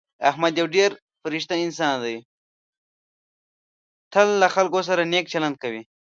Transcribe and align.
احمد 0.29 0.53
یو 0.61 0.67
ډېر 0.75 0.91
فرشته 1.21 1.55
انسان 1.65 1.95
دی. 2.03 2.15
تل 4.13 4.27
له 4.41 4.47
خلکو 4.55 4.79
سره 4.89 5.01
نېک 5.11 5.25
چلند 5.33 5.55
کوي. 5.63 5.81